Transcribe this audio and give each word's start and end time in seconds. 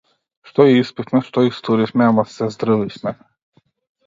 Што 0.51 0.61
испивме, 0.79 1.21
што 1.27 1.43
истуривме, 1.49 2.03
ама 2.13 2.23
се 2.33 2.49
здрвивме. 2.57 3.15